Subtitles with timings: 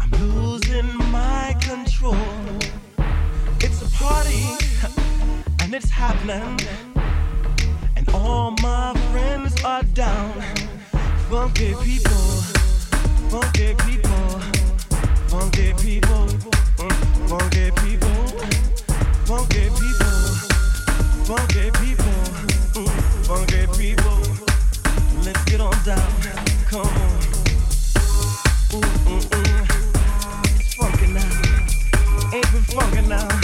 [0.00, 2.16] I'm losing my control.
[3.60, 4.44] It's a party,
[5.60, 6.58] and it's happening.
[7.96, 10.32] And all my friends are down.
[11.30, 12.26] Funky people,
[13.28, 14.28] funky people,
[15.28, 16.26] funky people,
[16.78, 16.94] mm,
[17.28, 18.24] funky people,
[19.24, 20.20] funky people,
[21.24, 21.70] funky
[22.74, 24.18] mm, people.
[25.24, 26.12] Let's get on down.
[26.68, 27.13] Come on.
[32.74, 33.43] walking now.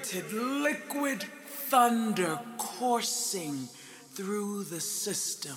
[0.00, 3.68] percolated, liquid thunder coursing
[4.12, 5.56] through the system.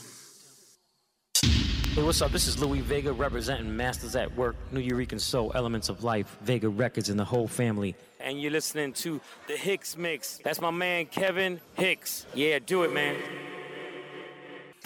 [1.94, 2.32] Hey, what's up?
[2.32, 7.10] This is Louie Vega representing Masters at Work, Nuyorican Soul, Elements of Life, Vega Records,
[7.10, 7.96] and the whole family.
[8.20, 10.40] And you're listening to the Hicks Mix.
[10.44, 12.26] That's my man Kevin Hicks.
[12.34, 13.16] Yeah, do it, man.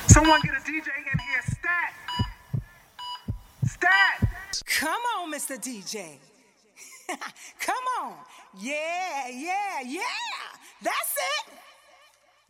[0.08, 2.62] Someone get a DJ in here, stat!
[3.66, 4.64] Stat!
[4.66, 5.58] Come on, Mr.
[5.58, 6.18] DJ.
[7.60, 8.14] Come on.
[8.60, 10.02] Yeah, yeah, yeah.
[10.82, 11.54] That's it.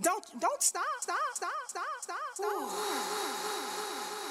[0.02, 4.27] Don't don't stop, stop, stop, stop, stop, stop.